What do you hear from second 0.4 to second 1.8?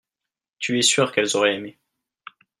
tu es sûr qu'elles auraient aimé.